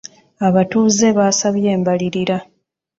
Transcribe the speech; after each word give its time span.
Abatuuze 0.47 1.07
baasabye 1.17 1.67
embalirira. 1.77 2.37